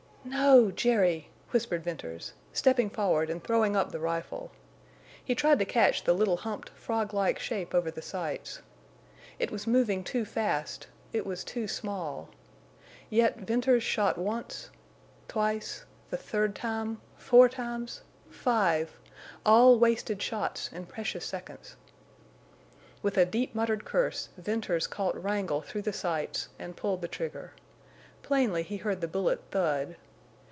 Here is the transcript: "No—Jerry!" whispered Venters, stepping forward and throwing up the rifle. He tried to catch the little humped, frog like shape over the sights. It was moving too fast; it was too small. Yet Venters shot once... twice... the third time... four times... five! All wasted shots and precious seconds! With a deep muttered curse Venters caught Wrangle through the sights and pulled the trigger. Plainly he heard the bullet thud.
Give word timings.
"No—Jerry!" 0.23 1.29
whispered 1.49 1.83
Venters, 1.83 2.33
stepping 2.53 2.91
forward 2.91 3.31
and 3.31 3.43
throwing 3.43 3.75
up 3.75 3.91
the 3.91 3.99
rifle. 3.99 4.51
He 5.21 5.33
tried 5.33 5.57
to 5.57 5.65
catch 5.65 6.03
the 6.03 6.13
little 6.13 6.37
humped, 6.37 6.69
frog 6.69 7.11
like 7.11 7.39
shape 7.39 7.73
over 7.73 7.89
the 7.89 8.03
sights. 8.03 8.61
It 9.39 9.49
was 9.49 9.65
moving 9.65 10.03
too 10.03 10.23
fast; 10.23 10.85
it 11.11 11.25
was 11.25 11.43
too 11.43 11.67
small. 11.67 12.29
Yet 13.09 13.37
Venters 13.39 13.81
shot 13.81 14.15
once... 14.15 14.69
twice... 15.27 15.85
the 16.11 16.17
third 16.17 16.55
time... 16.55 17.01
four 17.17 17.49
times... 17.49 18.03
five! 18.29 18.99
All 19.43 19.79
wasted 19.79 20.21
shots 20.21 20.69
and 20.71 20.87
precious 20.87 21.25
seconds! 21.25 21.75
With 23.01 23.17
a 23.17 23.25
deep 23.25 23.55
muttered 23.55 23.85
curse 23.85 24.29
Venters 24.37 24.85
caught 24.85 25.21
Wrangle 25.21 25.63
through 25.63 25.81
the 25.81 25.91
sights 25.93 26.49
and 26.59 26.77
pulled 26.77 27.01
the 27.01 27.07
trigger. 27.07 27.53
Plainly 28.21 28.61
he 28.61 28.77
heard 28.77 29.01
the 29.01 29.07
bullet 29.07 29.41
thud. 29.49 29.95